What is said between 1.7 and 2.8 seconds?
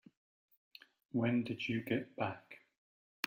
get back?